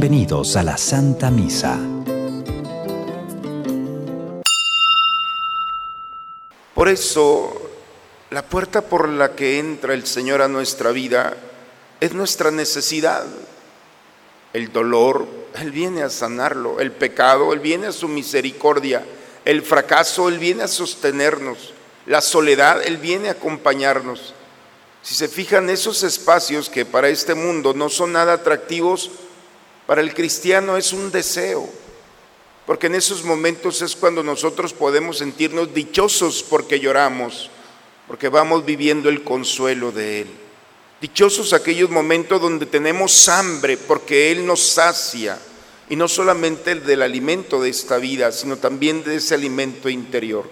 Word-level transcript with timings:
Bienvenidos 0.00 0.56
a 0.56 0.62
la 0.62 0.78
Santa 0.78 1.30
Misa. 1.30 1.78
Por 6.74 6.88
eso, 6.88 7.52
la 8.30 8.40
puerta 8.40 8.80
por 8.80 9.10
la 9.10 9.36
que 9.36 9.58
entra 9.58 9.92
el 9.92 10.06
Señor 10.06 10.40
a 10.40 10.48
nuestra 10.48 10.92
vida 10.92 11.36
es 12.00 12.14
nuestra 12.14 12.50
necesidad. 12.50 13.26
El 14.54 14.72
dolor, 14.72 15.28
Él 15.60 15.70
viene 15.70 16.02
a 16.02 16.08
sanarlo. 16.08 16.80
El 16.80 16.92
pecado, 16.92 17.52
Él 17.52 17.58
viene 17.60 17.88
a 17.88 17.92
su 17.92 18.08
misericordia. 18.08 19.04
El 19.44 19.60
fracaso, 19.60 20.30
Él 20.30 20.38
viene 20.38 20.62
a 20.62 20.68
sostenernos. 20.68 21.74
La 22.06 22.22
soledad, 22.22 22.80
Él 22.86 22.96
viene 22.96 23.28
a 23.28 23.32
acompañarnos. 23.32 24.32
Si 25.02 25.14
se 25.14 25.28
fijan, 25.28 25.68
esos 25.68 26.02
espacios 26.04 26.70
que 26.70 26.86
para 26.86 27.10
este 27.10 27.34
mundo 27.34 27.74
no 27.74 27.90
son 27.90 28.14
nada 28.14 28.32
atractivos, 28.32 29.10
para 29.90 30.02
el 30.02 30.14
cristiano 30.14 30.76
es 30.76 30.92
un 30.92 31.10
deseo, 31.10 31.68
porque 32.64 32.86
en 32.86 32.94
esos 32.94 33.24
momentos 33.24 33.82
es 33.82 33.96
cuando 33.96 34.22
nosotros 34.22 34.72
podemos 34.72 35.18
sentirnos 35.18 35.74
dichosos 35.74 36.44
porque 36.44 36.78
lloramos, 36.78 37.50
porque 38.06 38.28
vamos 38.28 38.64
viviendo 38.64 39.08
el 39.08 39.24
consuelo 39.24 39.90
de 39.90 40.20
Él. 40.20 40.28
Dichosos 41.00 41.52
aquellos 41.52 41.90
momentos 41.90 42.40
donde 42.40 42.66
tenemos 42.66 43.28
hambre 43.28 43.76
porque 43.76 44.30
Él 44.30 44.46
nos 44.46 44.64
sacia, 44.64 45.40
y 45.88 45.96
no 45.96 46.06
solamente 46.06 46.70
el 46.70 46.86
del 46.86 47.02
alimento 47.02 47.60
de 47.60 47.70
esta 47.70 47.96
vida, 47.96 48.30
sino 48.30 48.58
también 48.58 49.02
de 49.02 49.16
ese 49.16 49.34
alimento 49.34 49.88
interior. 49.88 50.48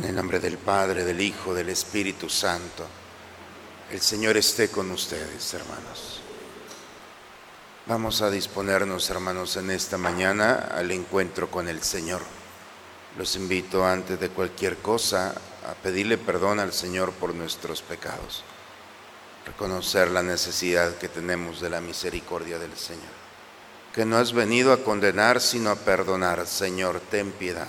Del 0.00 0.56
Padre, 0.56 1.04
del 1.04 1.20
Hijo, 1.20 1.52
del 1.52 1.68
Espíritu 1.68 2.28
Santo. 2.30 2.86
El 3.90 4.00
Señor 4.00 4.36
esté 4.36 4.70
con 4.70 4.90
ustedes, 4.90 5.52
hermanos. 5.52 6.20
Vamos 7.86 8.22
a 8.22 8.30
disponernos, 8.30 9.10
hermanos, 9.10 9.56
en 9.56 9.70
esta 9.70 9.98
mañana 9.98 10.68
al 10.72 10.90
encuentro 10.90 11.50
con 11.50 11.68
el 11.68 11.82
Señor. 11.82 12.22
Los 13.18 13.36
invito 13.36 13.84
antes 13.86 14.18
de 14.18 14.30
cualquier 14.30 14.78
cosa 14.78 15.34
a 15.68 15.74
pedirle 15.74 16.16
perdón 16.16 16.60
al 16.60 16.72
Señor 16.72 17.12
por 17.12 17.34
nuestros 17.34 17.82
pecados, 17.82 18.42
reconocer 19.44 20.10
la 20.10 20.22
necesidad 20.22 20.96
que 20.96 21.08
tenemos 21.08 21.60
de 21.60 21.70
la 21.70 21.80
misericordia 21.80 22.58
del 22.58 22.76
Señor, 22.76 23.02
que 23.94 24.04
no 24.06 24.16
has 24.16 24.32
venido 24.32 24.72
a 24.72 24.82
condenar, 24.82 25.40
sino 25.40 25.70
a 25.70 25.76
perdonar. 25.76 26.46
Señor, 26.46 27.00
ten 27.10 27.32
piedad. 27.32 27.68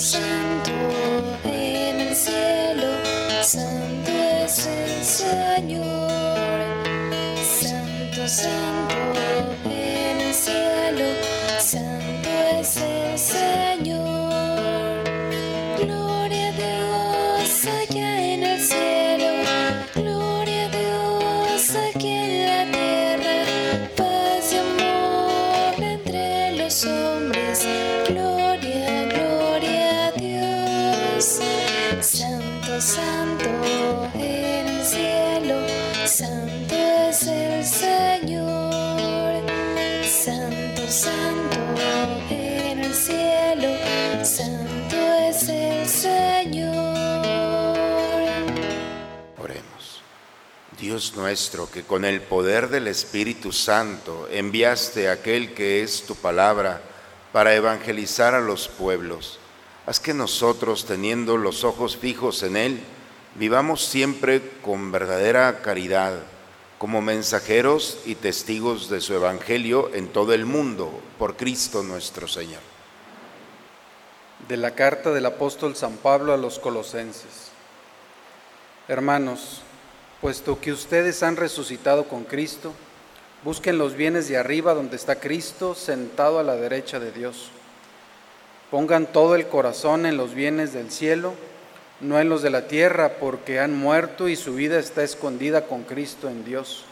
Santo 0.00 0.49
Nuestro, 51.16 51.70
que 51.70 51.82
con 51.82 52.04
el 52.04 52.20
poder 52.20 52.68
del 52.68 52.86
Espíritu 52.86 53.52
Santo 53.52 54.28
enviaste 54.30 55.08
aquel 55.08 55.54
que 55.54 55.82
es 55.82 56.02
tu 56.02 56.14
palabra 56.14 56.82
para 57.32 57.54
evangelizar 57.54 58.34
a 58.34 58.40
los 58.40 58.68
pueblos, 58.68 59.38
haz 59.86 59.98
que 59.98 60.12
nosotros, 60.12 60.84
teniendo 60.84 61.36
los 61.38 61.64
ojos 61.64 61.96
fijos 61.96 62.42
en 62.42 62.56
Él, 62.56 62.80
vivamos 63.34 63.82
siempre 63.82 64.42
con 64.62 64.92
verdadera 64.92 65.62
caridad, 65.62 66.20
como 66.78 67.00
mensajeros 67.00 67.98
y 68.04 68.14
testigos 68.16 68.90
de 68.90 69.00
su 69.00 69.14
Evangelio 69.14 69.90
en 69.94 70.08
todo 70.08 70.34
el 70.34 70.44
mundo, 70.44 71.00
por 71.18 71.36
Cristo 71.36 71.82
nuestro 71.82 72.28
Señor. 72.28 72.60
de 74.48 74.56
la 74.56 74.74
carta 74.74 75.12
del 75.12 75.26
apóstol 75.26 75.76
San 75.76 75.96
Pablo 75.96 76.32
a 76.32 76.36
los 76.36 76.58
colosenses. 76.58 77.50
Hermanos, 78.88 79.62
puesto 80.20 80.60
que 80.60 80.72
ustedes 80.72 81.22
han 81.22 81.36
resucitado 81.36 82.04
con 82.04 82.24
Cristo, 82.24 82.72
busquen 83.42 83.78
los 83.78 83.94
bienes 83.94 84.28
de 84.28 84.36
arriba 84.36 84.74
donde 84.74 84.96
está 84.96 85.16
Cristo 85.16 85.74
sentado 85.74 86.38
a 86.38 86.42
la 86.42 86.56
derecha 86.56 87.00
de 87.00 87.10
Dios. 87.10 87.50
Pongan 88.70 89.06
todo 89.06 89.34
el 89.34 89.46
corazón 89.46 90.06
en 90.06 90.16
los 90.16 90.34
bienes 90.34 90.72
del 90.72 90.90
cielo, 90.90 91.32
no 92.00 92.20
en 92.20 92.28
los 92.28 92.42
de 92.42 92.50
la 92.50 92.68
tierra, 92.68 93.16
porque 93.18 93.60
han 93.60 93.76
muerto 93.76 94.28
y 94.28 94.36
su 94.36 94.54
vida 94.54 94.78
está 94.78 95.02
escondida 95.02 95.66
con 95.66 95.82
Cristo 95.82 96.28
en 96.28 96.44
Dios. 96.44 96.84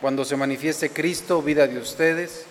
Cuando 0.00 0.24
se 0.24 0.36
manifieste 0.36 0.90
Cristo, 0.90 1.42
vida 1.42 1.66
de 1.66 1.78
ustedes, 1.78 2.44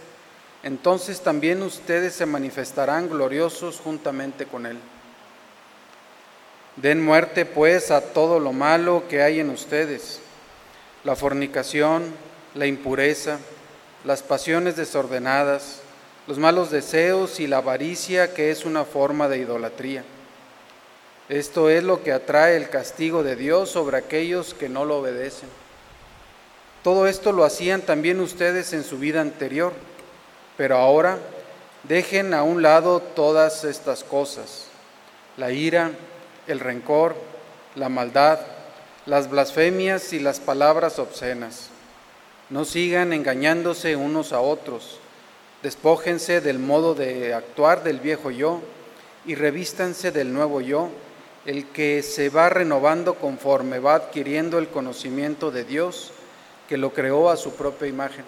entonces 0.64 1.22
también 1.22 1.62
ustedes 1.62 2.14
se 2.14 2.25
manifestarán 2.25 3.10
gloriosos 3.10 3.80
juntamente 3.80 4.46
con 4.46 4.66
Él. 4.66 4.78
Den 6.78 7.04
muerte 7.04 7.46
pues 7.46 7.90
a 7.90 8.02
todo 8.02 8.40
lo 8.40 8.54
malo 8.54 9.04
que 9.10 9.24
hay 9.24 9.40
en 9.40 9.50
ustedes, 9.50 10.20
la 11.04 11.16
fornicación, 11.16 12.14
la 12.54 12.68
impureza, 12.68 13.40
las 14.04 14.22
pasiones 14.22 14.76
desordenadas, 14.76 15.82
los 16.28 16.38
malos 16.38 16.70
deseos 16.70 17.40
y 17.40 17.48
la 17.48 17.58
avaricia 17.58 18.34
que 18.34 18.52
es 18.52 18.64
una 18.64 18.86
forma 18.86 19.28
de 19.28 19.40
idolatría. 19.40 20.04
Esto 21.30 21.70
es 21.70 21.84
lo 21.84 22.04
que 22.04 22.12
atrae 22.12 22.56
el 22.56 22.70
castigo 22.70 23.24
de 23.24 23.36
Dios 23.36 23.70
sobre 23.72 23.98
aquellos 23.98 24.54
que 24.54 24.70
no 24.70 24.86
lo 24.86 25.00
obedecen. 25.00 25.50
Todo 26.84 27.08
esto 27.08 27.32
lo 27.32 27.44
hacían 27.44 27.82
también 27.82 28.20
ustedes 28.20 28.72
en 28.74 28.84
su 28.84 29.00
vida 29.00 29.20
anterior, 29.20 29.74
pero 30.58 30.78
ahora 30.78 31.18
dejen 31.84 32.36
a 32.36 32.44
un 32.44 32.62
lado 32.62 33.00
todas 33.00 33.64
estas 33.64 34.04
cosas, 34.04 34.68
la 35.38 35.52
ira, 35.52 35.92
el 36.48 36.60
rencor, 36.60 37.16
la 37.76 37.90
maldad, 37.90 38.40
las 39.06 39.30
blasfemias 39.30 40.14
y 40.14 40.20
las 40.20 40.40
palabras 40.40 41.00
obscenas. 41.00 41.70
No 42.50 42.66
sigan 42.66 43.14
engañándose 43.14 43.96
unos 43.96 44.34
a 44.34 44.40
otros, 44.40 45.00
despójense 45.64 46.42
del 46.42 46.60
modo 46.60 46.96
de 46.96 47.34
actuar 47.34 47.84
del 47.84 48.00
viejo 48.00 48.32
yo 48.32 48.62
y 49.26 49.36
revístanse 49.36 50.12
del 50.12 50.34
nuevo 50.34 50.62
yo 50.62 50.90
el 51.46 51.68
que 51.68 52.04
se 52.04 52.30
va 52.30 52.50
renovando 52.50 53.16
conforme 53.16 53.80
va 53.80 53.96
adquiriendo 53.96 54.60
el 54.60 54.68
conocimiento 54.68 55.50
de 55.50 55.64
Dios, 55.64 56.12
que 56.68 56.78
lo 56.78 56.92
creó 56.94 57.30
a 57.30 57.38
su 57.38 57.56
propia 57.56 57.88
imagen. 57.88 58.26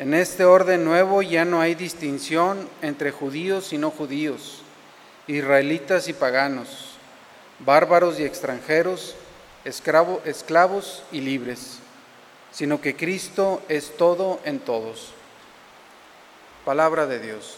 En 0.00 0.12
este 0.12 0.44
orden 0.44 0.84
nuevo 0.84 1.22
ya 1.22 1.44
no 1.44 1.60
hay 1.60 1.76
distinción 1.76 2.68
entre 2.82 3.12
judíos 3.12 3.72
y 3.72 3.78
no 3.78 3.90
judíos, 3.90 4.62
israelitas 5.26 6.08
y 6.08 6.12
paganos, 6.12 6.96
bárbaros 7.58 8.20
y 8.20 8.24
extranjeros, 8.24 9.14
esclavos 9.64 11.02
y 11.10 11.20
libres, 11.20 11.78
sino 12.52 12.80
que 12.80 12.94
Cristo 12.96 13.60
es 13.68 13.96
todo 13.96 14.40
en 14.44 14.60
todos. 14.60 15.12
Palabra 16.64 17.06
de 17.06 17.18
Dios. 17.18 17.56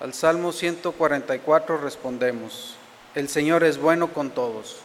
Al 0.00 0.14
Salmo 0.14 0.52
144 0.52 1.78
respondemos, 1.78 2.76
el 3.14 3.28
Señor 3.28 3.64
es 3.64 3.78
bueno 3.78 4.12
con 4.12 4.30
todos. 4.30 4.78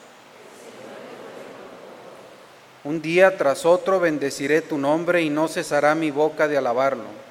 Un 2.83 3.01
día 3.01 3.37
tras 3.37 3.65
otro 3.65 3.99
bendeciré 3.99 4.61
tu 4.61 4.77
nombre 4.77 5.23
y 5.23 5.29
no 5.29 5.47
cesará 5.47 5.95
mi 5.95 6.11
boca 6.11 6.47
de 6.47 6.57
alabarlo. 6.57 7.24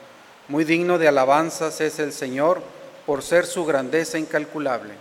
Muy 0.48 0.64
digno 0.64 0.98
de 0.98 1.08
alabanzas 1.08 1.80
es 1.80 1.98
el 1.98 2.12
Señor 2.12 2.62
por 3.06 3.22
ser 3.22 3.46
su 3.46 3.64
grandeza 3.64 4.18
incalculable. 4.18 4.94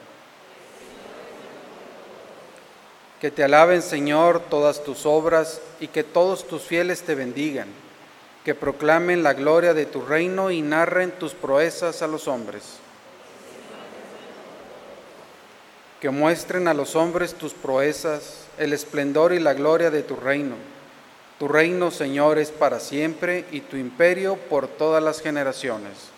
Que 3.19 3.31
te 3.31 3.43
alaben, 3.43 3.81
Señor, 3.81 4.41
todas 4.49 4.83
tus 4.83 5.05
obras 5.05 5.61
y 5.79 5.87
que 5.87 6.03
todos 6.03 6.47
tus 6.47 6.63
fieles 6.63 7.01
te 7.03 7.15
bendigan 7.15 7.67
que 8.43 8.55
proclamen 8.55 9.23
la 9.23 9.33
gloria 9.33 9.73
de 9.73 9.85
tu 9.85 10.01
reino 10.01 10.51
y 10.51 10.61
narren 10.61 11.11
tus 11.11 11.33
proezas 11.33 12.01
a 12.01 12.07
los 12.07 12.27
hombres. 12.27 12.63
Que 16.01 16.09
muestren 16.09 16.67
a 16.67 16.73
los 16.73 16.95
hombres 16.97 17.35
tus 17.35 17.53
proezas, 17.53 18.41
el 18.57 18.73
esplendor 18.73 19.31
y 19.31 19.39
la 19.39 19.53
gloria 19.53 19.89
de 19.89 20.03
tu 20.03 20.17
reino. 20.17 20.55
Tu 21.39 21.47
reino, 21.47 21.91
Señor, 21.91 22.37
es 22.37 22.51
para 22.51 22.79
siempre 22.79 23.45
y 23.51 23.61
tu 23.61 23.75
imperio 23.75 24.35
por 24.35 24.67
todas 24.67 25.03
las 25.03 25.21
generaciones. 25.21 26.12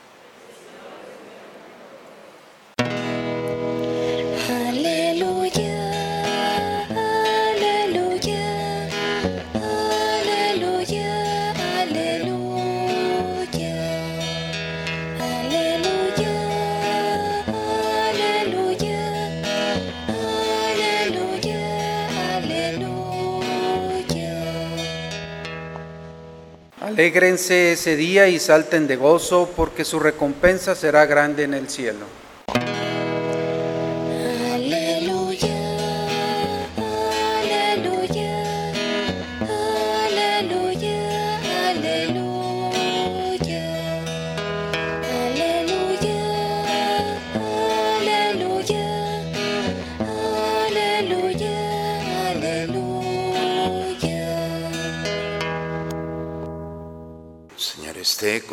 Alégrense 26.95 27.73
ese 27.73 27.97
día 27.97 28.29
y 28.29 28.39
salten 28.39 28.87
de 28.87 28.95
gozo, 28.95 29.51
porque 29.53 29.83
su 29.83 29.99
recompensa 29.99 30.75
será 30.75 31.05
grande 31.05 31.43
en 31.43 31.53
el 31.53 31.69
cielo. 31.69 32.05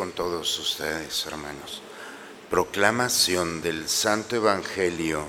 Con 0.03 0.11
todos 0.11 0.59
ustedes, 0.59 1.25
hermanos. 1.27 1.81
Proclamación 2.49 3.61
del 3.61 3.87
Santo 3.87 4.35
Evangelio 4.35 5.23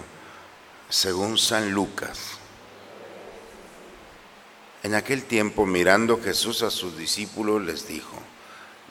según 0.88 1.38
San 1.38 1.70
Lucas. 1.70 2.18
En 4.82 4.96
aquel 4.96 5.22
tiempo, 5.22 5.64
mirando 5.64 6.20
Jesús 6.20 6.64
a 6.64 6.72
sus 6.72 6.98
discípulos, 6.98 7.62
les 7.62 7.86
dijo, 7.86 8.18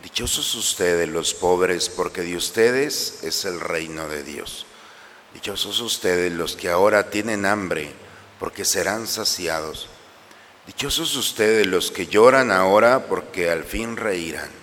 Dichosos 0.02 0.56
ustedes 0.56 1.10
los 1.10 1.34
pobres, 1.34 1.90
porque 1.90 2.22
de 2.22 2.38
ustedes 2.38 3.22
es 3.22 3.44
el 3.44 3.60
reino 3.60 4.08
de 4.08 4.24
Dios. 4.24 4.66
Dichosos 5.34 5.82
ustedes 5.82 6.32
los 6.32 6.56
que 6.56 6.70
ahora 6.70 7.10
tienen 7.10 7.46
hambre, 7.46 7.92
porque 8.40 8.64
serán 8.64 9.06
saciados. 9.06 9.90
Dichosos 10.66 11.18
ustedes 11.18 11.68
los 11.68 11.92
que 11.92 12.08
lloran 12.08 12.52
ahora, 12.52 13.08
porque 13.08 13.52
al 13.52 13.66
fin 13.66 13.98
reirán. 13.98 14.63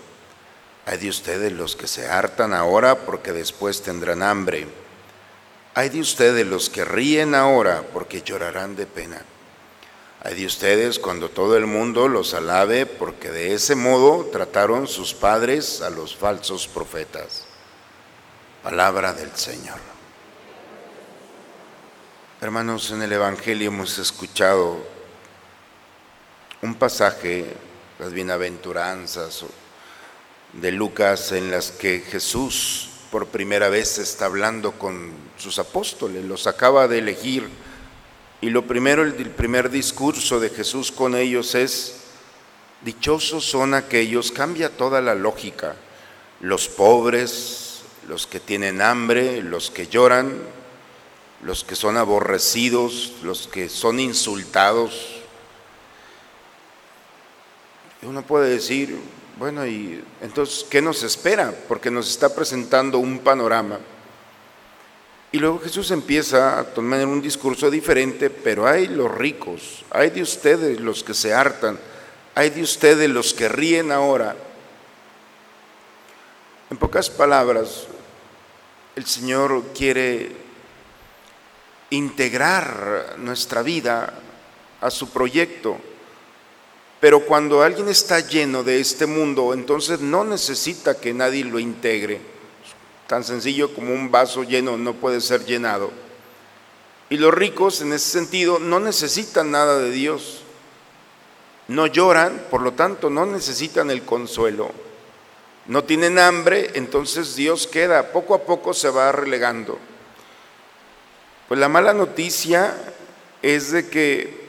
Hay 0.85 0.97
de 0.97 1.09
ustedes 1.09 1.51
los 1.51 1.75
que 1.75 1.87
se 1.87 2.07
hartan 2.07 2.53
ahora 2.53 2.95
porque 2.95 3.31
después 3.33 3.81
tendrán 3.81 4.23
hambre. 4.23 4.67
Hay 5.75 5.89
de 5.89 6.01
ustedes 6.01 6.45
los 6.45 6.69
que 6.69 6.83
ríen 6.83 7.35
ahora 7.35 7.83
porque 7.93 8.23
llorarán 8.23 8.75
de 8.75 8.87
pena. 8.87 9.21
Hay 10.23 10.35
de 10.35 10.45
ustedes 10.45 10.99
cuando 10.99 11.29
todo 11.29 11.55
el 11.55 11.65
mundo 11.65 12.07
los 12.07 12.33
alabe 12.33 12.85
porque 12.85 13.29
de 13.31 13.53
ese 13.53 13.75
modo 13.75 14.25
trataron 14.31 14.87
sus 14.87 15.13
padres 15.13 15.81
a 15.81 15.89
los 15.89 16.15
falsos 16.15 16.67
profetas. 16.67 17.45
Palabra 18.63 19.13
del 19.13 19.35
Señor. 19.35 19.79
Hermanos, 22.41 22.89
en 22.91 23.03
el 23.03 23.13
Evangelio 23.13 23.67
hemos 23.67 23.97
escuchado 23.99 24.77
un 26.61 26.75
pasaje, 26.75 27.45
las 27.99 28.11
bienaventuranzas 28.11 29.45
de 30.53 30.71
Lucas 30.71 31.31
en 31.31 31.51
las 31.51 31.71
que 31.71 31.99
Jesús 31.99 32.89
por 33.11 33.27
primera 33.27 33.69
vez 33.69 33.97
está 33.99 34.25
hablando 34.25 34.73
con 34.73 35.11
sus 35.37 35.59
apóstoles, 35.59 36.23
los 36.25 36.47
acaba 36.47 36.87
de 36.87 36.99
elegir 36.99 37.49
y 38.41 38.49
lo 38.49 38.65
primero, 38.65 39.03
el, 39.03 39.13
primer 39.13 39.69
discurso 39.69 40.39
de 40.39 40.49
Jesús 40.49 40.91
con 40.91 41.15
ellos 41.15 41.53
es, 41.53 41.97
dichosos 42.81 43.45
son 43.45 43.75
aquellos, 43.75 44.31
cambia 44.31 44.75
toda 44.75 44.99
la 44.99 45.13
lógica, 45.13 45.75
los 46.39 46.67
pobres, 46.67 47.83
los 48.07 48.25
que 48.25 48.39
tienen 48.39 48.81
hambre, 48.81 49.43
los 49.43 49.69
que 49.69 49.87
lloran, 49.87 50.41
los 51.43 51.63
que 51.63 51.75
son 51.75 51.97
aborrecidos, 51.97 53.13
los 53.21 53.47
que 53.47 53.69
son 53.69 53.99
insultados. 53.99 55.21
Uno 58.01 58.23
puede 58.23 58.49
decir, 58.49 58.97
bueno, 59.41 59.65
y 59.65 59.99
entonces, 60.21 60.67
¿qué 60.69 60.83
nos 60.83 61.01
espera? 61.01 61.51
Porque 61.67 61.89
nos 61.89 62.07
está 62.07 62.35
presentando 62.35 62.99
un 62.99 63.17
panorama. 63.17 63.79
Y 65.31 65.39
luego 65.39 65.59
Jesús 65.59 65.89
empieza 65.89 66.59
a 66.59 66.63
tomar 66.63 67.03
un 67.07 67.23
discurso 67.23 67.71
diferente, 67.71 68.29
pero 68.29 68.67
hay 68.67 68.85
los 68.85 69.09
ricos, 69.11 69.83
hay 69.89 70.11
de 70.11 70.21
ustedes 70.21 70.79
los 70.79 71.03
que 71.03 71.15
se 71.15 71.33
hartan, 71.33 71.79
hay 72.35 72.51
de 72.51 72.61
ustedes 72.61 73.09
los 73.09 73.33
que 73.33 73.49
ríen 73.49 73.91
ahora. 73.91 74.35
En 76.69 76.77
pocas 76.77 77.09
palabras, 77.09 77.87
el 78.95 79.07
Señor 79.07 79.63
quiere 79.75 80.33
integrar 81.89 83.15
nuestra 83.17 83.63
vida 83.63 84.13
a 84.79 84.91
su 84.91 85.09
proyecto. 85.09 85.79
Pero 87.01 87.25
cuando 87.25 87.63
alguien 87.63 87.89
está 87.89 88.19
lleno 88.19 88.63
de 88.63 88.79
este 88.79 89.07
mundo, 89.07 89.55
entonces 89.55 89.99
no 89.99 90.23
necesita 90.23 90.95
que 90.95 91.15
nadie 91.15 91.43
lo 91.43 91.57
integre. 91.57 92.21
Tan 93.07 93.23
sencillo 93.23 93.73
como 93.73 93.91
un 93.91 94.11
vaso 94.11 94.43
lleno 94.43 94.77
no 94.77 94.93
puede 94.93 95.19
ser 95.19 95.43
llenado. 95.43 95.91
Y 97.09 97.17
los 97.17 97.33
ricos, 97.33 97.81
en 97.81 97.91
ese 97.91 98.07
sentido, 98.09 98.59
no 98.59 98.79
necesitan 98.79 99.49
nada 99.49 99.79
de 99.79 99.89
Dios. 99.89 100.43
No 101.67 101.87
lloran, 101.87 102.45
por 102.51 102.61
lo 102.61 102.73
tanto, 102.73 103.09
no 103.09 103.25
necesitan 103.25 103.89
el 103.89 104.03
consuelo. 104.03 104.71
No 105.65 105.83
tienen 105.83 106.19
hambre, 106.19 106.69
entonces 106.75 107.35
Dios 107.35 107.65
queda, 107.65 108.11
poco 108.11 108.35
a 108.35 108.43
poco 108.43 108.75
se 108.75 108.89
va 108.89 109.11
relegando. 109.11 109.79
Pues 111.47 111.59
la 111.59 111.67
mala 111.67 111.93
noticia 111.93 112.77
es 113.41 113.71
de 113.71 113.89
que 113.89 114.40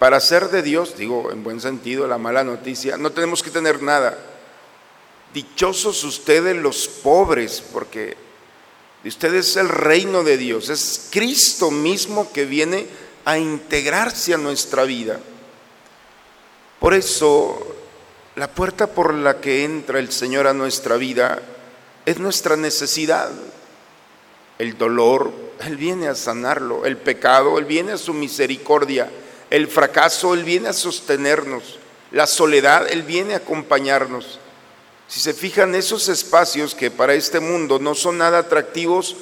para 0.00 0.18
ser 0.18 0.48
de 0.48 0.62
Dios, 0.62 0.96
digo 0.96 1.30
en 1.30 1.44
buen 1.44 1.60
sentido, 1.60 2.08
la 2.08 2.16
mala 2.16 2.42
noticia, 2.42 2.96
no 2.96 3.12
tenemos 3.12 3.42
que 3.42 3.50
tener 3.50 3.82
nada. 3.82 4.16
Dichosos 5.34 6.02
ustedes 6.04 6.56
los 6.56 6.88
pobres, 6.88 7.62
porque 7.70 8.16
de 9.02 9.08
ustedes 9.10 9.50
es 9.50 9.56
el 9.58 9.68
reino 9.68 10.24
de 10.24 10.38
Dios, 10.38 10.70
es 10.70 11.08
Cristo 11.10 11.70
mismo 11.70 12.32
que 12.32 12.46
viene 12.46 12.86
a 13.26 13.36
integrarse 13.36 14.32
a 14.32 14.38
nuestra 14.38 14.84
vida. 14.84 15.20
Por 16.78 16.94
eso, 16.94 17.76
la 18.36 18.48
puerta 18.48 18.86
por 18.86 19.12
la 19.12 19.42
que 19.42 19.64
entra 19.64 19.98
el 19.98 20.10
Señor 20.10 20.46
a 20.46 20.54
nuestra 20.54 20.96
vida 20.96 21.42
es 22.06 22.18
nuestra 22.18 22.56
necesidad. 22.56 23.30
El 24.58 24.78
dolor, 24.78 25.30
Él 25.60 25.76
viene 25.76 26.08
a 26.08 26.14
sanarlo. 26.14 26.86
El 26.86 26.96
pecado, 26.96 27.58
Él 27.58 27.66
viene 27.66 27.92
a 27.92 27.98
su 27.98 28.14
misericordia. 28.14 29.10
El 29.50 29.66
fracaso, 29.66 30.32
Él 30.32 30.44
viene 30.44 30.68
a 30.68 30.72
sostenernos. 30.72 31.78
La 32.12 32.26
soledad, 32.26 32.90
Él 32.90 33.02
viene 33.02 33.34
a 33.34 33.38
acompañarnos. 33.38 34.38
Si 35.08 35.18
se 35.18 35.34
fijan, 35.34 35.74
esos 35.74 36.08
espacios 36.08 36.74
que 36.74 36.90
para 36.90 37.14
este 37.14 37.40
mundo 37.40 37.80
no 37.80 37.96
son 37.96 38.18
nada 38.18 38.38
atractivos, 38.38 39.16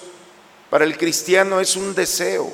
para 0.69 0.85
el 0.85 0.99
cristiano 0.99 1.61
es 1.61 1.77
un 1.77 1.95
deseo, 1.95 2.53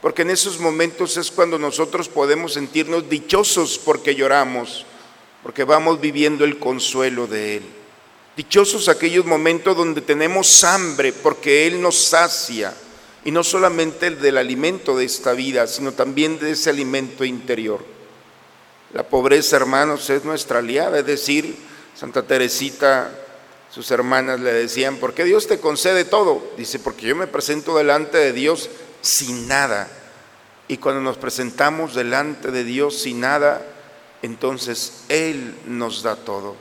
porque 0.00 0.22
en 0.22 0.30
esos 0.30 0.58
momentos 0.58 1.18
es 1.18 1.30
cuando 1.30 1.58
nosotros 1.58 2.08
podemos 2.08 2.54
sentirnos 2.54 3.10
dichosos 3.10 3.78
porque 3.78 4.14
lloramos, 4.14 4.86
porque 5.42 5.64
vamos 5.64 6.00
viviendo 6.00 6.44
el 6.46 6.58
consuelo 6.58 7.26
de 7.26 7.58
Él. 7.58 7.62
Dichosos 8.38 8.88
aquellos 8.88 9.26
momentos 9.26 9.76
donde 9.76 10.00
tenemos 10.00 10.64
hambre 10.64 11.12
porque 11.12 11.66
Él 11.66 11.82
nos 11.82 12.02
sacia, 12.02 12.74
y 13.24 13.30
no 13.30 13.44
solamente 13.44 14.06
el 14.06 14.20
del 14.20 14.38
alimento 14.38 14.96
de 14.96 15.04
esta 15.04 15.32
vida, 15.32 15.66
sino 15.66 15.92
también 15.92 16.38
de 16.38 16.52
ese 16.52 16.70
alimento 16.70 17.24
interior. 17.24 17.84
La 18.92 19.02
pobreza, 19.04 19.56
hermanos, 19.56 20.08
es 20.10 20.24
nuestra 20.24 20.58
aliada, 20.58 20.98
es 20.98 21.06
decir, 21.06 21.56
Santa 21.94 22.22
Teresita, 22.22 23.12
sus 23.70 23.90
hermanas 23.90 24.40
le 24.40 24.52
decían, 24.52 24.96
¿por 24.96 25.14
qué 25.14 25.24
Dios 25.24 25.46
te 25.46 25.60
concede 25.60 26.04
todo? 26.04 26.42
Dice, 26.56 26.78
porque 26.78 27.06
yo 27.06 27.14
me 27.14 27.26
presento 27.26 27.76
delante 27.76 28.18
de 28.18 28.32
Dios 28.32 28.68
sin 29.00 29.46
nada. 29.46 29.88
Y 30.66 30.78
cuando 30.78 31.00
nos 31.00 31.18
presentamos 31.18 31.94
delante 31.94 32.50
de 32.50 32.64
Dios 32.64 33.00
sin 33.00 33.20
nada, 33.20 33.64
entonces 34.22 35.04
Él 35.08 35.54
nos 35.66 36.02
da 36.02 36.16
todo. 36.16 36.56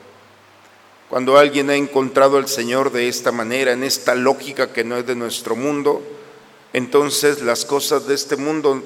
Cuando 1.10 1.38
alguien 1.38 1.72
ha 1.72 1.75
encontrado 1.75 2.38
al 2.38 2.48
Señor 2.48 2.92
de 2.92 3.08
esta 3.08 3.32
manera, 3.32 3.72
en 3.72 3.84
esta 3.84 4.13
lógica 4.13 4.72
que 4.72 4.84
no 4.84 4.98
es 4.98 5.08
de 5.08 5.16
nuestro 5.16 5.56
mundo, 5.56 6.04
entonces 6.73 7.41
las 7.41 7.65
cosas 7.65 8.07
de 8.07 8.15
este 8.15 8.35
mundo 8.35 8.83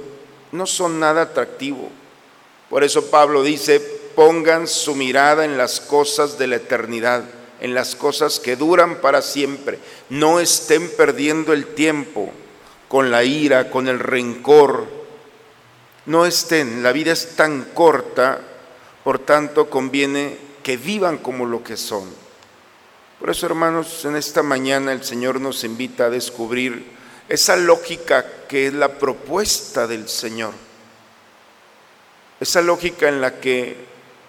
no 0.51 0.65
son 0.65 0.99
nada 0.99 1.23
atractivo. 1.23 1.89
Por 2.69 2.83
eso 2.83 3.09
Pablo 3.09 3.43
dice, 3.43 3.79
pongan 4.15 4.67
su 4.67 4.95
mirada 4.95 5.45
en 5.45 5.57
las 5.57 5.79
cosas 5.79 6.37
de 6.37 6.47
la 6.47 6.57
eternidad, 6.57 7.23
en 7.59 7.73
las 7.73 7.95
cosas 7.95 8.39
que 8.39 8.55
duran 8.55 9.01
para 9.01 9.21
siempre. 9.21 9.79
No 10.09 10.39
estén 10.39 10.89
perdiendo 10.89 11.53
el 11.53 11.67
tiempo 11.67 12.31
con 12.87 13.11
la 13.11 13.23
ira, 13.23 13.69
con 13.69 13.87
el 13.87 13.99
rencor. 13.99 14.87
No 16.05 16.25
estén, 16.25 16.83
la 16.83 16.91
vida 16.91 17.11
es 17.11 17.35
tan 17.35 17.63
corta, 17.73 18.39
por 19.03 19.19
tanto 19.19 19.69
conviene 19.69 20.37
que 20.61 20.77
vivan 20.77 21.17
como 21.17 21.45
lo 21.45 21.63
que 21.63 21.77
son. 21.77 22.03
Por 23.19 23.29
eso, 23.29 23.45
hermanos, 23.45 24.03
en 24.05 24.15
esta 24.15 24.43
mañana 24.43 24.91
el 24.91 25.03
Señor 25.03 25.39
nos 25.39 25.63
invita 25.63 26.05
a 26.05 26.09
descubrir 26.09 26.85
esa 27.30 27.56
lógica 27.56 28.25
que 28.48 28.68
es 28.68 28.74
la 28.74 29.00
propuesta 29.00 29.88
del 29.88 30.08
Señor. 30.08 30.53
Esa 32.39 32.62
lógica 32.62 33.08
en 33.08 33.22
la 33.22 33.39
que 33.39 33.77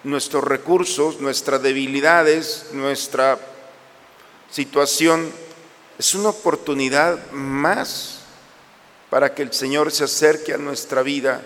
nuestros 0.03 0.43
recursos, 0.43 1.19
nuestras 1.19 1.61
debilidades, 1.61 2.67
nuestra 2.71 3.39
situación, 4.49 5.31
es 5.97 6.13
una 6.13 6.29
oportunidad 6.29 7.31
más 7.31 8.19
para 9.09 9.33
que 9.33 9.41
el 9.41 9.53
Señor 9.53 9.91
se 9.91 10.03
acerque 10.03 10.53
a 10.53 10.57
nuestra 10.57 11.01
vida 11.01 11.41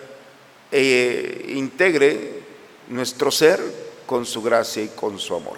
e 0.71 1.53
integre 1.55 2.43
nuestro 2.87 3.31
ser 3.31 3.59
con 4.05 4.25
su 4.25 4.41
gracia 4.41 4.83
y 4.83 4.89
con 4.89 5.19
su 5.19 5.35
amor. 5.35 5.57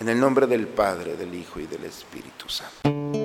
En 0.00 0.08
el 0.08 0.18
nombre 0.18 0.46
del 0.46 0.66
Padre, 0.66 1.16
del 1.16 1.34
Hijo 1.34 1.60
y 1.60 1.66
del 1.66 1.84
Espíritu 1.84 2.48
Santo. 2.48 3.23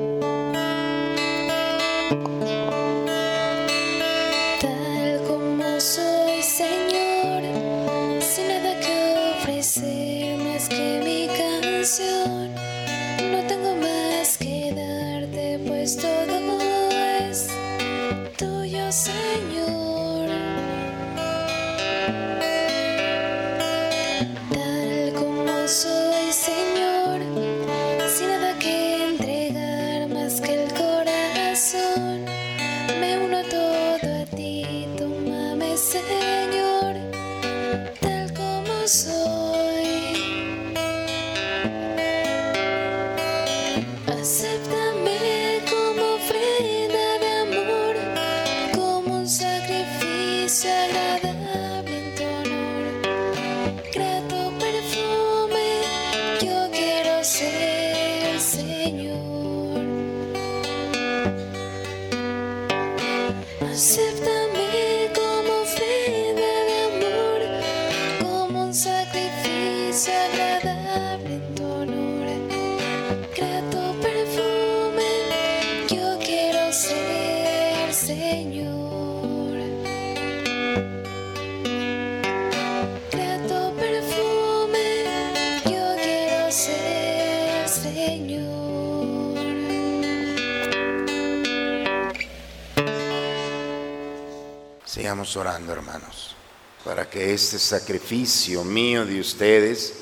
Orando, 95.35 95.73
hermanos, 95.73 96.35
para 96.83 97.09
que 97.09 97.33
este 97.33 97.59
sacrificio 97.59 98.63
mío 98.63 99.05
de 99.05 99.19
ustedes 99.19 99.93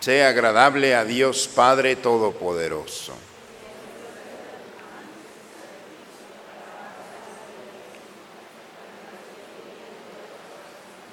sea 0.00 0.28
agradable 0.28 0.94
a 0.94 1.04
Dios 1.04 1.48
Padre 1.48 1.96
Todopoderoso. 1.96 3.14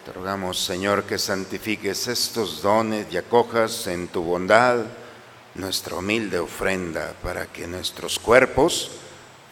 Te 0.06 0.14
rogamos, 0.14 0.60
Señor, 0.60 1.04
que 1.04 1.20
santifiques 1.20 2.08
estos 2.08 2.62
dones 2.62 3.08
y 3.12 3.18
acojas 3.18 3.88
en 3.88 4.08
tu 4.08 4.24
bondad 4.24 4.86
nuestra 5.56 5.96
humilde 5.96 6.40
ofrenda 6.40 7.14
para 7.22 7.46
que 7.46 7.68
nuestros 7.68 8.18
cuerpos 8.18 8.92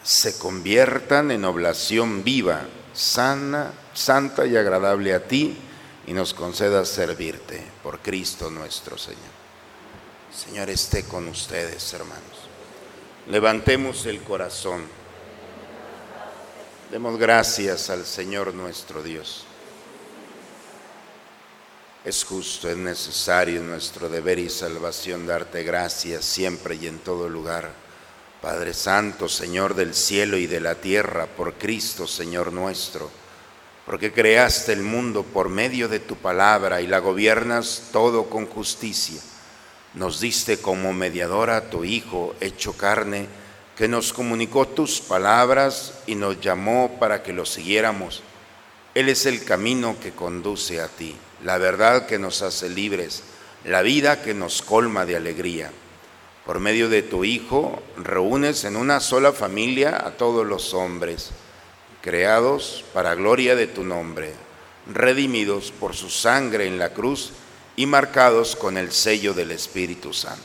se 0.02 0.38
conviertan 0.38 1.30
en 1.30 1.44
oblación 1.44 2.24
viva, 2.24 2.62
sana, 2.98 3.72
santa 3.94 4.44
y 4.44 4.56
agradable 4.56 5.14
a 5.14 5.22
ti 5.22 5.56
y 6.06 6.12
nos 6.12 6.34
conceda 6.34 6.84
servirte 6.84 7.64
por 7.82 8.00
Cristo 8.00 8.50
nuestro 8.50 8.98
Señor. 8.98 9.38
Señor 10.34 10.68
esté 10.68 11.04
con 11.04 11.28
ustedes, 11.28 11.92
hermanos. 11.92 12.48
Levantemos 13.28 14.04
el 14.06 14.20
corazón. 14.22 14.82
Demos 16.90 17.18
gracias 17.18 17.88
al 17.90 18.04
Señor 18.04 18.52
nuestro 18.52 19.02
Dios. 19.02 19.44
Es 22.04 22.24
justo, 22.24 22.68
es 22.68 22.76
necesario 22.76 23.62
nuestro 23.62 24.08
deber 24.08 24.38
y 24.38 24.48
salvación 24.48 25.26
darte 25.26 25.62
gracias 25.62 26.24
siempre 26.24 26.74
y 26.74 26.86
en 26.88 26.98
todo 26.98 27.28
lugar. 27.28 27.70
Padre 28.40 28.74
Santo, 28.74 29.28
Señor 29.28 29.74
del 29.74 29.94
cielo 29.94 30.36
y 30.36 30.46
de 30.46 30.60
la 30.60 30.76
tierra, 30.76 31.26
por 31.26 31.54
Cristo, 31.54 32.06
Señor 32.06 32.52
nuestro, 32.52 33.10
porque 33.84 34.12
creaste 34.12 34.72
el 34.72 34.82
mundo 34.82 35.22
por 35.22 35.48
medio 35.48 35.88
de 35.88 35.98
tu 35.98 36.16
palabra 36.16 36.80
y 36.80 36.86
la 36.86 36.98
gobiernas 36.98 37.88
todo 37.92 38.30
con 38.30 38.46
justicia. 38.46 39.20
Nos 39.94 40.20
diste 40.20 40.58
como 40.58 40.92
mediador 40.92 41.50
a 41.50 41.70
tu 41.70 41.84
Hijo, 41.84 42.34
hecho 42.40 42.74
carne, 42.74 43.26
que 43.76 43.88
nos 43.88 44.12
comunicó 44.12 44.68
tus 44.68 45.00
palabras 45.00 45.94
y 46.06 46.14
nos 46.14 46.40
llamó 46.40 46.98
para 47.00 47.22
que 47.22 47.32
lo 47.32 47.46
siguiéramos. 47.46 48.22
Él 48.94 49.08
es 49.08 49.26
el 49.26 49.44
camino 49.44 49.96
que 50.00 50.12
conduce 50.12 50.80
a 50.80 50.88
ti 50.88 51.16
la 51.44 51.58
verdad 51.58 52.06
que 52.06 52.18
nos 52.18 52.42
hace 52.42 52.68
libres, 52.68 53.22
la 53.64 53.82
vida 53.82 54.22
que 54.22 54.34
nos 54.34 54.62
colma 54.62 55.06
de 55.06 55.16
alegría. 55.16 55.70
Por 56.48 56.60
medio 56.60 56.88
de 56.88 57.02
tu 57.02 57.26
Hijo, 57.26 57.82
reúnes 57.98 58.64
en 58.64 58.76
una 58.76 59.00
sola 59.00 59.34
familia 59.34 60.02
a 60.06 60.12
todos 60.12 60.46
los 60.46 60.72
hombres, 60.72 61.28
creados 62.00 62.86
para 62.94 63.14
gloria 63.14 63.54
de 63.54 63.66
tu 63.66 63.84
nombre, 63.84 64.32
redimidos 64.90 65.72
por 65.72 65.94
su 65.94 66.08
sangre 66.08 66.66
en 66.66 66.78
la 66.78 66.94
cruz 66.94 67.32
y 67.76 67.84
marcados 67.84 68.56
con 68.56 68.78
el 68.78 68.92
sello 68.92 69.34
del 69.34 69.50
Espíritu 69.50 70.14
Santo. 70.14 70.40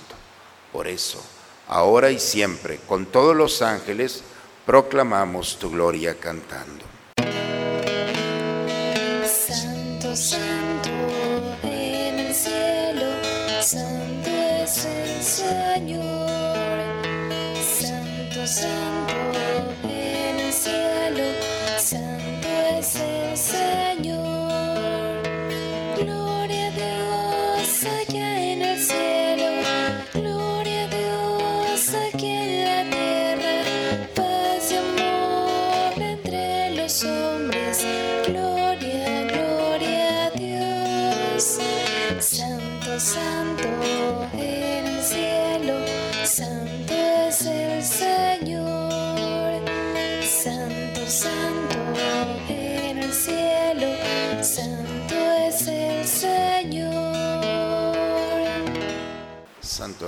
Por 0.74 0.90
eso, 0.90 1.24
ahora 1.70 2.12
y 2.12 2.20
siempre, 2.20 2.82
con 2.86 3.06
todos 3.06 3.34
los 3.34 3.62
ángeles, 3.62 4.24
proclamamos 4.66 5.58
tu 5.58 5.72
gloria 5.72 6.16
cantando. 6.16 6.93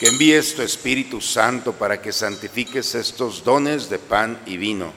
que 0.00 0.08
envíes 0.08 0.54
tu 0.54 0.62
Espíritu 0.62 1.20
Santo 1.20 1.74
para 1.74 2.00
que 2.00 2.10
santifiques 2.10 2.94
estos 2.94 3.44
dones 3.44 3.90
de 3.90 3.98
pan 3.98 4.40
y 4.46 4.56
vino, 4.56 4.94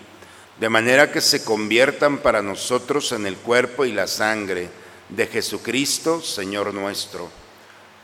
de 0.62 0.70
manera 0.70 1.12
que 1.12 1.20
se 1.20 1.44
conviertan 1.44 2.20
para 2.20 2.42
nosotros 2.42 3.12
en 3.12 3.26
el 3.26 3.36
cuerpo 3.36 3.84
y 3.84 3.92
la 3.92 4.08
sangre 4.08 4.70
de 5.10 5.28
Jesucristo, 5.28 6.22
Señor 6.22 6.74
nuestro, 6.74 7.30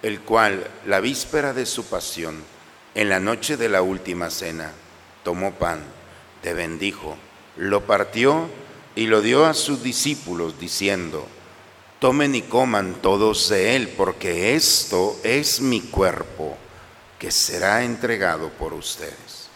el 0.02 0.20
cual, 0.20 0.70
la 0.88 1.00
víspera 1.00 1.54
de 1.54 1.66
su 1.66 1.86
pasión, 1.86 2.44
en 2.94 3.08
la 3.08 3.22
noche 3.22 3.56
de 3.56 3.70
la 3.70 3.82
última 3.82 4.30
cena, 4.30 4.74
tomó 5.24 5.54
pan, 5.54 5.82
te 6.42 6.54
bendijo, 6.54 7.16
lo 7.56 7.86
partió 7.86 8.50
y 8.98 9.08
lo 9.08 9.22
dio 9.22 9.46
a 9.46 9.54
sus 9.54 9.82
discípulos, 9.84 10.60
diciendo, 10.60 11.26
tomen 12.00 12.36
y 12.36 12.42
coman 12.42 12.96
todos 13.02 13.48
de 13.48 13.78
él, 13.78 13.88
porque 13.88 14.56
esto 14.56 15.18
es 15.24 15.62
mi 15.62 15.80
cuerpo, 15.80 16.58
que 17.20 17.32
será 17.32 17.84
entregado 17.84 18.50
por 18.50 18.74
ustedes. 18.74 19.50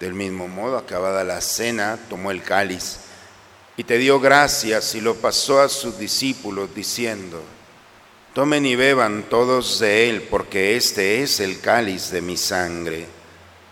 Del 0.00 0.14
mismo 0.14 0.48
modo, 0.48 0.78
acabada 0.78 1.22
la 1.22 1.42
cena, 1.42 1.98
tomó 2.08 2.30
el 2.30 2.42
cáliz 2.42 3.00
y 3.76 3.84
te 3.84 3.98
dio 3.98 4.18
gracias 4.18 4.94
y 4.94 5.02
lo 5.02 5.14
pasó 5.16 5.60
a 5.60 5.68
sus 5.68 5.98
discípulos 5.98 6.74
diciendo, 6.74 7.42
tomen 8.32 8.64
y 8.64 8.76
beban 8.76 9.24
todos 9.24 9.78
de 9.80 10.08
él, 10.08 10.22
porque 10.22 10.76
este 10.76 11.22
es 11.22 11.40
el 11.40 11.60
cáliz 11.60 12.10
de 12.10 12.22
mi 12.22 12.38
sangre, 12.38 13.19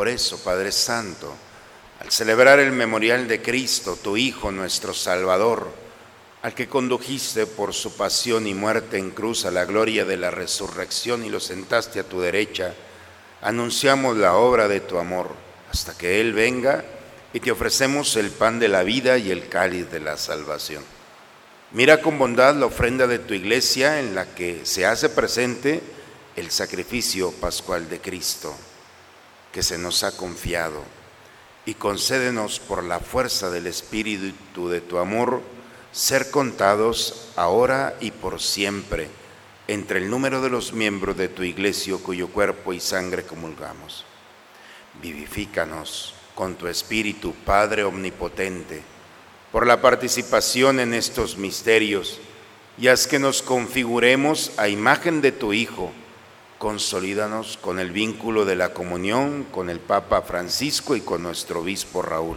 Por 0.00 0.08
eso, 0.08 0.38
Padre 0.38 0.72
Santo, 0.72 1.30
al 2.00 2.10
celebrar 2.10 2.58
el 2.58 2.72
memorial 2.72 3.28
de 3.28 3.42
Cristo, 3.42 3.98
tu 4.02 4.16
Hijo, 4.16 4.50
nuestro 4.50 4.94
Salvador, 4.94 5.70
al 6.40 6.54
que 6.54 6.70
condujiste 6.70 7.44
por 7.44 7.74
su 7.74 7.94
pasión 7.94 8.46
y 8.46 8.54
muerte 8.54 8.96
en 8.96 9.10
cruz 9.10 9.44
a 9.44 9.50
la 9.50 9.66
gloria 9.66 10.06
de 10.06 10.16
la 10.16 10.30
resurrección 10.30 11.22
y 11.22 11.28
lo 11.28 11.38
sentaste 11.38 12.00
a 12.00 12.08
tu 12.08 12.18
derecha, 12.18 12.72
anunciamos 13.42 14.16
la 14.16 14.36
obra 14.36 14.68
de 14.68 14.80
tu 14.80 14.96
amor 14.96 15.34
hasta 15.70 15.92
que 15.92 16.18
Él 16.22 16.32
venga 16.32 16.82
y 17.34 17.40
te 17.40 17.52
ofrecemos 17.52 18.16
el 18.16 18.30
pan 18.30 18.58
de 18.58 18.68
la 18.68 18.82
vida 18.84 19.18
y 19.18 19.30
el 19.30 19.50
cáliz 19.50 19.90
de 19.90 20.00
la 20.00 20.16
salvación. 20.16 20.82
Mira 21.72 22.00
con 22.00 22.18
bondad 22.18 22.54
la 22.54 22.64
ofrenda 22.64 23.06
de 23.06 23.18
tu 23.18 23.34
iglesia 23.34 24.00
en 24.00 24.14
la 24.14 24.34
que 24.34 24.64
se 24.64 24.86
hace 24.86 25.10
presente 25.10 25.82
el 26.36 26.50
sacrificio 26.50 27.32
pascual 27.32 27.90
de 27.90 28.00
Cristo 28.00 28.56
que 29.52 29.62
se 29.62 29.78
nos 29.78 30.04
ha 30.04 30.16
confiado 30.16 30.82
y 31.66 31.74
concédenos 31.74 32.60
por 32.60 32.84
la 32.84 33.00
fuerza 33.00 33.50
del 33.50 33.66
Espíritu 33.66 34.68
de 34.68 34.80
tu 34.80 34.98
amor 34.98 35.42
ser 35.92 36.30
contados 36.30 37.28
ahora 37.36 37.96
y 38.00 38.12
por 38.12 38.40
siempre 38.40 39.08
entre 39.66 39.98
el 39.98 40.10
número 40.10 40.40
de 40.42 40.50
los 40.50 40.72
miembros 40.72 41.16
de 41.16 41.28
tu 41.28 41.42
iglesia 41.42 41.96
cuyo 42.02 42.28
cuerpo 42.28 42.72
y 42.72 42.80
sangre 42.80 43.24
comulgamos. 43.24 44.04
Vivifícanos 45.00 46.14
con 46.34 46.56
tu 46.56 46.66
Espíritu, 46.66 47.34
Padre 47.44 47.84
Omnipotente, 47.84 48.82
por 49.52 49.66
la 49.66 49.80
participación 49.80 50.80
en 50.80 50.94
estos 50.94 51.36
misterios, 51.36 52.18
y 52.78 52.88
haz 52.88 53.06
que 53.06 53.18
nos 53.18 53.42
configuremos 53.42 54.52
a 54.56 54.68
imagen 54.68 55.20
de 55.20 55.32
tu 55.32 55.52
Hijo. 55.52 55.92
Consolídanos 56.60 57.56
con 57.58 57.80
el 57.80 57.90
vínculo 57.90 58.44
de 58.44 58.54
la 58.54 58.74
comunión 58.74 59.44
con 59.44 59.70
el 59.70 59.80
Papa 59.80 60.20
Francisco 60.20 60.94
y 60.94 61.00
con 61.00 61.22
nuestro 61.22 61.60
obispo 61.60 62.02
Raúl. 62.02 62.36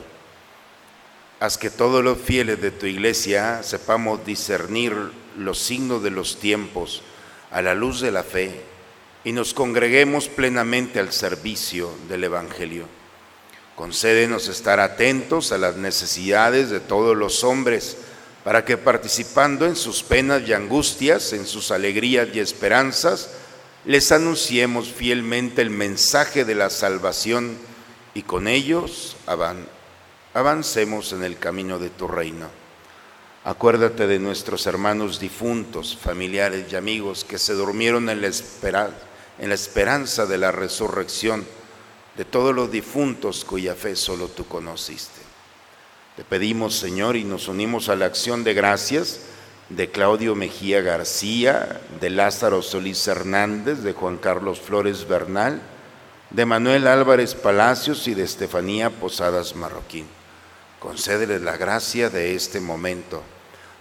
Haz 1.42 1.58
que 1.58 1.70
todos 1.70 2.02
los 2.02 2.18
fieles 2.20 2.62
de 2.62 2.72
tu 2.72 2.86
iglesia 2.86 3.62
sepamos 3.64 4.26
discernir 4.26 4.96
los 5.38 5.60
signos 5.60 6.04
de 6.04 6.12
los 6.12 6.40
tiempos 6.40 7.02
a 7.52 7.62
la 7.62 7.76
luz 7.76 8.00
de 8.00 8.12
la 8.12 8.24
fe 8.24 8.62
y 9.26 9.34
nos 9.34 9.54
congreguemos 9.54 10.30
plenamente 10.30 11.02
al 11.02 11.12
servicio 11.12 11.90
del 12.08 12.24
Evangelio. 12.24 12.86
Concédenos 13.76 14.48
estar 14.48 14.80
atentos 14.80 15.52
a 15.52 15.58
las 15.58 15.76
necesidades 15.76 16.70
de 16.70 16.80
todos 16.80 17.18
los 17.18 17.44
hombres, 17.44 17.98
para 18.46 18.64
que 18.64 18.78
participando 18.78 19.66
en 19.66 19.76
sus 19.76 20.02
penas 20.02 20.44
y 20.48 20.54
angustias, 20.54 21.34
en 21.34 21.46
sus 21.46 21.72
alegrías 21.72 22.30
y 22.34 22.40
esperanzas, 22.40 23.30
les 23.86 24.12
anunciemos 24.12 24.88
fielmente 24.90 25.62
el 25.62 25.70
mensaje 25.70 26.46
de 26.46 26.56
la 26.56 26.70
salvación 26.70 27.58
y 28.14 28.24
con 28.24 28.48
ellos 28.48 29.18
avancemos 30.34 31.12
en 31.12 31.24
el 31.24 31.38
camino 31.38 31.80
de 31.80 31.90
tu 31.90 32.08
reino. 32.08 32.50
Acuérdate 33.44 34.08
de 34.08 34.20
nuestros 34.20 34.68
hermanos 34.68 35.20
difuntos, 35.20 35.98
familiares 35.98 36.72
y 36.72 36.76
amigos 36.78 37.26
que 37.26 37.38
se 37.38 37.54
durmieron 37.54 38.10
en 38.10 38.22
la, 38.22 38.32
en 39.38 39.50
la 39.50 39.56
esperanza 39.56 40.26
de 40.26 40.38
la 40.38 40.52
resurrección 40.54 41.46
de 42.16 42.24
todos 42.24 42.56
los 42.56 42.72
difuntos 42.72 43.44
cuya 43.44 43.76
fe 43.76 43.98
solo 43.98 44.30
tú 44.30 44.46
conociste. 44.48 45.20
Te 46.16 46.24
pedimos, 46.24 46.76
Señor, 46.76 47.18
y 47.18 47.26
nos 47.26 47.50
unimos 47.50 47.90
a 47.90 47.96
la 47.96 48.06
acción 48.06 48.46
de 48.46 48.54
gracias 48.54 49.20
de 49.76 49.90
Claudio 49.90 50.36
Mejía 50.36 50.82
García, 50.82 51.82
de 52.00 52.12
Lázaro 52.12 52.62
Solís 52.62 53.08
Hernández, 53.08 53.80
de 53.80 53.94
Juan 53.94 54.18
Carlos 54.18 54.60
Flores 54.60 55.08
Bernal, 55.08 55.62
de 56.30 56.46
Manuel 56.46 56.86
Álvarez 56.86 57.34
Palacios 57.34 58.08
y 58.08 58.14
de 58.14 58.24
Estefanía 58.24 58.92
Posadas 58.92 59.56
Marroquín. 59.56 60.06
Concédeles 60.80 61.42
la 61.42 61.58
gracia 61.58 62.12
de 62.12 62.36
este 62.36 62.60
momento, 62.60 63.24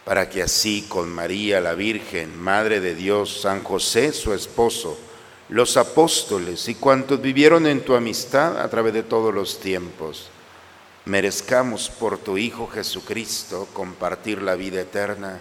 para 0.05 0.31
que 0.31 0.43
así 0.43 0.87
con 0.89 1.11
María 1.11 1.61
la 1.61 1.75
Virgen, 1.75 2.39
Madre 2.41 2.81
de 2.81 2.95
Dios, 2.95 3.43
San 3.43 3.63
José, 3.63 4.13
su 4.13 4.33
esposo, 4.33 4.97
los 5.51 5.77
apóstoles 5.77 6.69
y 6.69 6.75
cuantos 6.75 7.21
vivieron 7.21 7.67
en 7.67 7.85
tu 7.85 7.95
amistad 7.95 8.59
a 8.59 8.71
través 8.71 8.95
de 8.95 9.03
todos 9.03 9.35
los 9.35 9.61
tiempos, 9.61 10.31
merezcamos 11.05 11.91
por 11.91 12.17
tu 12.17 12.39
Hijo 12.39 12.67
Jesucristo 12.69 13.69
compartir 13.75 14.41
la 14.41 14.55
vida 14.55 14.81
eterna 14.81 15.41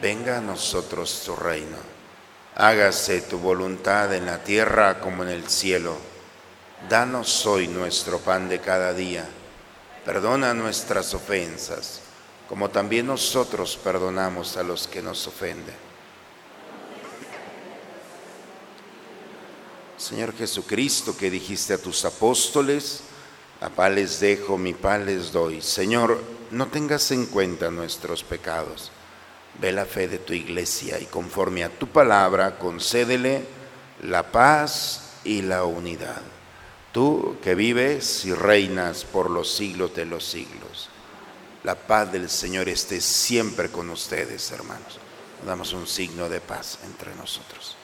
Venga 0.00 0.38
a 0.38 0.40
nosotros 0.40 1.22
tu 1.24 1.34
reino. 1.34 1.76
Hágase 2.56 3.22
tu 3.22 3.38
voluntad 3.38 4.14
en 4.14 4.26
la 4.26 4.42
tierra 4.44 5.00
como 5.00 5.22
en 5.22 5.30
el 5.30 5.48
cielo. 5.48 5.96
Danos 6.88 7.46
hoy 7.46 7.68
nuestro 7.68 8.18
pan 8.18 8.48
de 8.48 8.60
cada 8.60 8.92
día. 8.92 9.26
Perdona 10.04 10.54
nuestras 10.54 11.14
ofensas, 11.14 12.00
como 12.48 12.70
también 12.70 13.06
nosotros 13.06 13.78
perdonamos 13.82 14.56
a 14.56 14.62
los 14.62 14.86
que 14.86 15.00
nos 15.00 15.26
ofenden 15.26 15.84
Señor 20.04 20.36
Jesucristo, 20.36 21.16
que 21.16 21.30
dijiste 21.30 21.72
a 21.72 21.78
tus 21.78 22.04
apóstoles, 22.04 23.00
a 23.62 23.70
paz 23.70 23.90
les 23.90 24.20
dejo, 24.20 24.58
mi 24.58 24.74
paz 24.74 25.00
les 25.00 25.32
doy. 25.32 25.62
Señor, 25.62 26.20
no 26.50 26.66
tengas 26.66 27.10
en 27.10 27.24
cuenta 27.24 27.70
nuestros 27.70 28.22
pecados. 28.22 28.90
Ve 29.60 29.72
la 29.72 29.84
fe 29.84 30.08
de 30.08 30.18
tu 30.18 30.32
iglesia 30.32 30.98
y 30.98 31.04
conforme 31.06 31.64
a 31.64 31.68
tu 31.68 31.86
palabra, 31.88 32.58
concédele 32.58 33.44
la 34.02 34.30
paz 34.30 35.12
y 35.24 35.42
la 35.42 35.64
unidad. 35.64 36.22
Tú 36.92 37.36
que 37.42 37.54
vives 37.54 38.24
y 38.24 38.34
reinas 38.34 39.04
por 39.04 39.30
los 39.30 39.54
siglos 39.54 39.94
de 39.94 40.04
los 40.04 40.24
siglos. 40.24 40.88
La 41.62 41.74
paz 41.74 42.12
del 42.12 42.28
Señor 42.28 42.68
esté 42.68 43.00
siempre 43.00 43.70
con 43.70 43.90
ustedes, 43.90 44.50
hermanos. 44.52 44.98
Damos 45.46 45.72
un 45.72 45.86
signo 45.86 46.28
de 46.28 46.40
paz 46.40 46.78
entre 46.84 47.14
nosotros. 47.14 47.76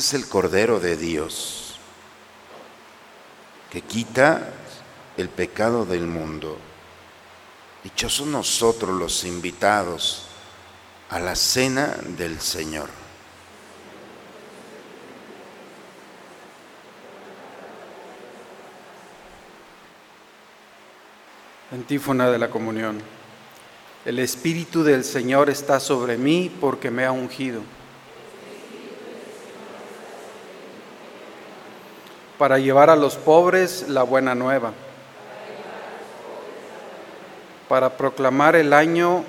Es 0.00 0.14
el 0.14 0.26
Cordero 0.26 0.80
de 0.80 0.96
Dios 0.96 1.74
que 3.70 3.82
quita 3.82 4.50
el 5.18 5.28
pecado 5.28 5.84
del 5.84 6.06
mundo. 6.06 6.56
Dichosos 7.84 8.26
nosotros 8.26 8.98
los 8.98 9.24
invitados 9.24 10.24
a 11.10 11.20
la 11.20 11.36
cena 11.36 11.98
del 12.16 12.40
Señor. 12.40 12.88
Antífona 21.72 22.30
de 22.30 22.38
la 22.38 22.48
comunión. 22.48 23.02
El 24.06 24.18
Espíritu 24.18 24.82
del 24.82 25.04
Señor 25.04 25.50
está 25.50 25.78
sobre 25.78 26.16
mí 26.16 26.50
porque 26.58 26.90
me 26.90 27.04
ha 27.04 27.12
ungido 27.12 27.60
para 32.40 32.58
llevar 32.58 32.88
a 32.88 32.96
los 32.96 33.16
pobres 33.16 33.84
la 33.86 34.02
buena 34.02 34.34
nueva, 34.34 34.72
para 37.68 37.98
proclamar 37.98 38.56
el 38.56 38.72
año 38.72 39.24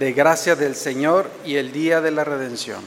de 0.00 0.12
gracia 0.12 0.56
del 0.56 0.74
Señor 0.74 1.30
y 1.44 1.54
el 1.54 1.70
día 1.70 2.00
de 2.00 2.10
la 2.10 2.24
redención. 2.24 2.80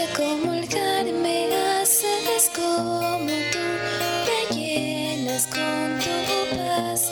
sé 0.00 0.08
cómo 0.16 0.52
me 1.22 1.54
haces 1.80 2.50
como 2.54 3.34
tú, 3.52 3.64
me 4.26 4.38
llenas 4.54 5.46
con 5.46 5.98
tu 6.04 6.16
paz. 6.56 7.10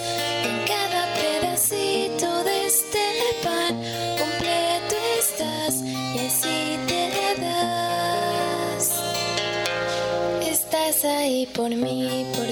En 0.49 0.57
cada 0.67 1.03
pedacito 1.15 2.45
de 2.45 2.67
este 2.67 3.05
pan 3.43 3.75
completo 4.19 4.97
estás 5.19 5.75
y 5.83 6.19
así 6.27 6.79
te 6.87 7.03
das. 7.43 8.87
Estás 10.43 11.05
ahí 11.05 11.47
por 11.47 11.71
mí, 11.71 12.27
por 12.35 12.47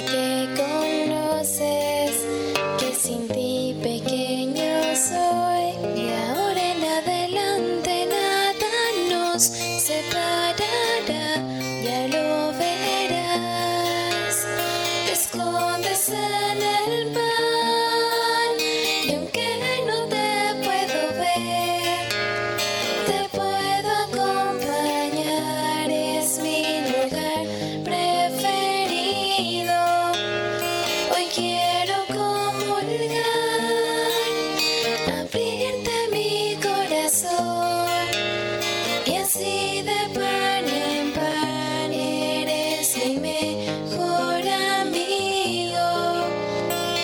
eres 42.97 43.21
mi 43.21 43.21
mejor 43.21 44.49
amigo. 44.81 45.79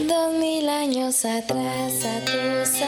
Dos 0.09 0.35
mil 0.35 0.68
años 0.68 1.24
atrás 1.24 2.05
a 2.05 2.20
tus 2.24 2.81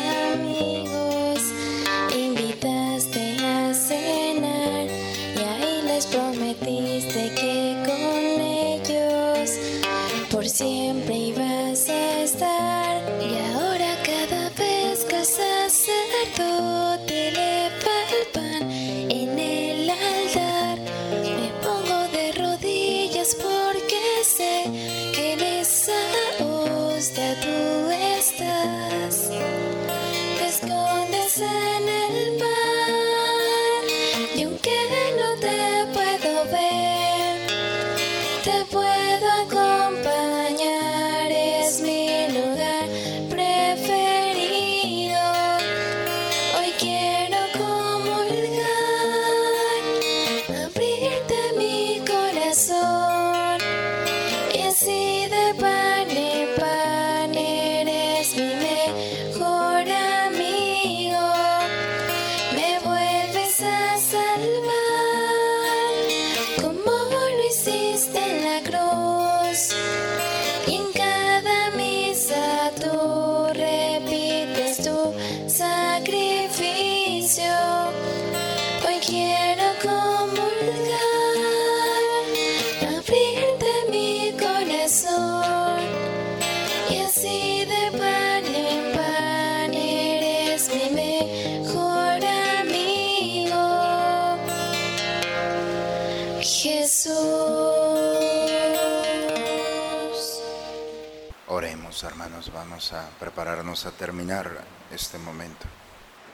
a 103.86 103.90
terminar 103.90 104.64
este 104.92 105.18
momento. 105.18 105.66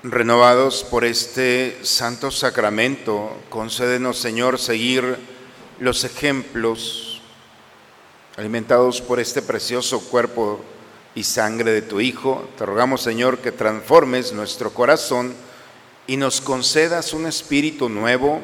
Renovados 0.02 0.84
por 0.84 1.04
este 1.04 1.78
santo 1.82 2.30
sacramento, 2.30 3.36
concédenos, 3.50 4.18
Señor, 4.18 4.58
seguir 4.58 5.18
los 5.78 6.04
ejemplos 6.04 7.20
alimentados 8.36 9.00
por 9.00 9.20
este 9.20 9.42
precioso 9.42 10.00
cuerpo 10.00 10.64
y 11.14 11.24
sangre 11.24 11.72
de 11.72 11.82
tu 11.82 12.00
Hijo. 12.00 12.48
Te 12.56 12.64
rogamos, 12.64 13.02
Señor, 13.02 13.38
que 13.38 13.52
transformes 13.52 14.32
nuestro 14.32 14.72
corazón 14.72 15.34
y 16.06 16.16
nos 16.16 16.40
concedas 16.40 17.12
un 17.12 17.26
espíritu 17.26 17.88
nuevo 17.88 18.40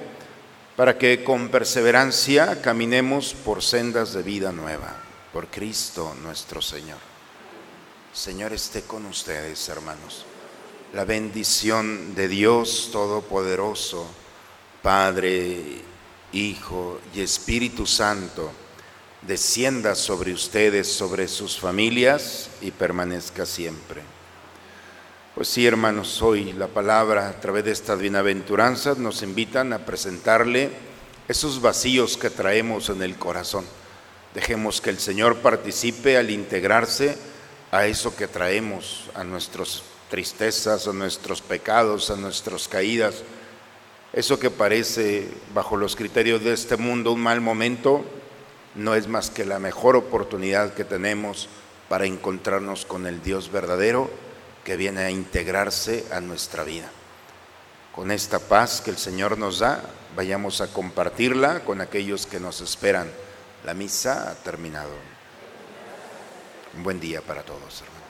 para 0.76 0.98
que 0.98 1.24
con 1.24 1.48
perseverancia 1.48 2.60
caminemos 2.60 3.32
por 3.32 3.62
sendas 3.62 4.12
de 4.12 4.22
vida 4.22 4.52
nueva, 4.52 4.94
por 5.32 5.46
Cristo 5.46 6.14
nuestro 6.22 6.60
Señor. 6.60 7.15
Señor 8.16 8.54
esté 8.54 8.80
con 8.80 9.04
ustedes, 9.04 9.68
hermanos. 9.68 10.24
La 10.94 11.04
bendición 11.04 12.14
de 12.14 12.28
Dios 12.28 12.88
Todopoderoso, 12.90 14.06
Padre, 14.80 15.82
Hijo 16.32 16.98
y 17.14 17.20
Espíritu 17.20 17.84
Santo, 17.84 18.50
descienda 19.20 19.94
sobre 19.94 20.32
ustedes, 20.32 20.90
sobre 20.90 21.28
sus 21.28 21.58
familias 21.58 22.48
y 22.62 22.70
permanezca 22.70 23.44
siempre. 23.44 24.00
Pues 25.34 25.48
sí, 25.48 25.66
hermanos, 25.66 26.22
hoy 26.22 26.54
la 26.54 26.68
palabra 26.68 27.28
a 27.28 27.38
través 27.38 27.66
de 27.66 27.72
estas 27.72 27.98
bienaventuranzas 27.98 28.96
nos 28.96 29.20
invitan 29.20 29.74
a 29.74 29.84
presentarle 29.84 30.70
esos 31.28 31.60
vacíos 31.60 32.16
que 32.16 32.30
traemos 32.30 32.88
en 32.88 33.02
el 33.02 33.16
corazón. 33.16 33.66
Dejemos 34.32 34.80
que 34.80 34.88
el 34.88 35.00
Señor 35.00 35.36
participe 35.42 36.16
al 36.16 36.30
integrarse 36.30 37.35
a 37.70 37.86
eso 37.86 38.14
que 38.14 38.28
traemos, 38.28 39.10
a 39.14 39.24
nuestras 39.24 39.82
tristezas, 40.10 40.86
a 40.86 40.92
nuestros 40.92 41.40
pecados, 41.42 42.10
a 42.10 42.16
nuestras 42.16 42.68
caídas. 42.68 43.22
Eso 44.12 44.38
que 44.38 44.50
parece, 44.50 45.28
bajo 45.52 45.76
los 45.76 45.96
criterios 45.96 46.42
de 46.42 46.52
este 46.52 46.76
mundo, 46.76 47.12
un 47.12 47.20
mal 47.20 47.40
momento, 47.40 48.04
no 48.74 48.94
es 48.94 49.08
más 49.08 49.30
que 49.30 49.44
la 49.44 49.58
mejor 49.58 49.96
oportunidad 49.96 50.74
que 50.74 50.84
tenemos 50.84 51.48
para 51.88 52.06
encontrarnos 52.06 52.84
con 52.84 53.06
el 53.06 53.22
Dios 53.22 53.50
verdadero 53.50 54.10
que 54.64 54.76
viene 54.76 55.02
a 55.02 55.10
integrarse 55.10 56.04
a 56.12 56.20
nuestra 56.20 56.64
vida. 56.64 56.90
Con 57.94 58.10
esta 58.10 58.38
paz 58.38 58.80
que 58.80 58.90
el 58.90 58.98
Señor 58.98 59.38
nos 59.38 59.60
da, 59.60 59.82
vayamos 60.14 60.60
a 60.60 60.66
compartirla 60.68 61.60
con 61.60 61.80
aquellos 61.80 62.26
que 62.26 62.40
nos 62.40 62.60
esperan. 62.60 63.10
La 63.64 63.74
misa 63.74 64.30
ha 64.30 64.34
terminado. 64.34 65.15
Un 66.76 66.82
buen 66.82 67.00
día 67.00 67.22
para 67.22 67.42
todos, 67.42 67.80
hermanos. 67.80 68.05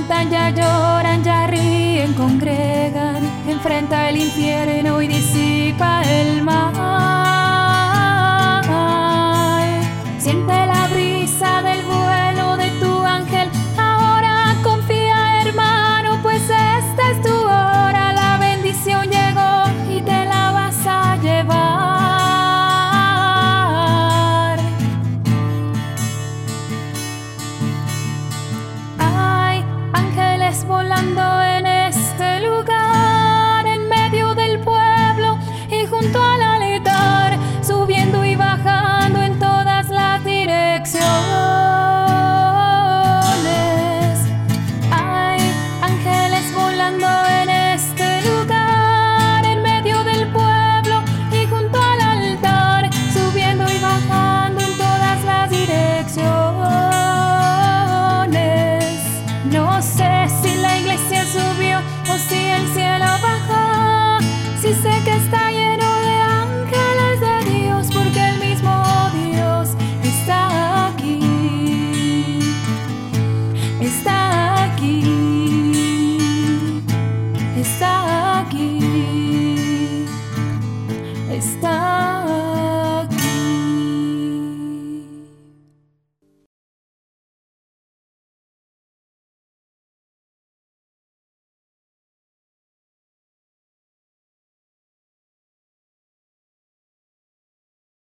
Cantan, 0.00 0.30
ya 0.30 0.50
lloran, 0.50 1.22
ya 1.22 1.46
ríen, 1.46 2.14
congregan, 2.14 3.22
enfrenta 3.48 4.08
el 4.08 4.16
infierno 4.18 5.02
y 5.02 5.08
disipa 5.08 6.02
el 6.02 6.42
mal. 6.42 7.19